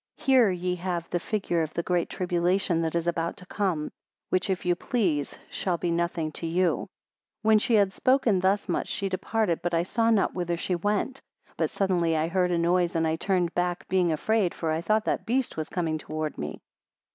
Here 0.17 0.49
ye 0.49 0.73
have 0.77 1.07
the 1.11 1.19
figure 1.19 1.61
of 1.61 1.75
the 1.75 1.83
great 1.83 2.09
tribulation 2.09 2.81
that 2.81 2.95
is 2.95 3.05
about 3.05 3.37
to 3.37 3.45
come; 3.45 3.91
which, 4.31 4.49
if 4.49 4.65
you 4.65 4.73
please, 4.75 5.37
shall 5.47 5.77
be 5.77 5.91
nothing 5.91 6.31
to 6.31 6.47
you. 6.47 6.65
29 7.43 7.43
When 7.43 7.59
she 7.59 7.75
had 7.75 7.93
spoken 7.93 8.39
thus 8.39 8.67
much, 8.67 8.87
she 8.87 9.09
departed; 9.09 9.59
but 9.61 9.75
I 9.75 9.83
saw 9.83 10.09
not 10.09 10.33
whither 10.33 10.57
she 10.57 10.73
went. 10.73 11.21
But 11.55 11.69
suddenly 11.69 12.17
I 12.17 12.29
heard 12.29 12.49
a 12.49 12.57
noise, 12.57 12.95
and 12.95 13.05
I 13.05 13.15
turned 13.15 13.53
back, 13.53 13.87
being 13.89 14.11
afraid, 14.11 14.55
for 14.55 14.71
I 14.71 14.81
thought 14.81 15.05
that 15.05 15.19
the 15.19 15.25
beast 15.25 15.55
was 15.55 15.69
coming 15.69 15.99
toward 15.99 16.35
me. 16.35 16.61